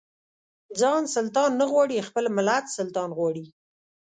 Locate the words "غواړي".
1.71-2.05, 3.17-3.45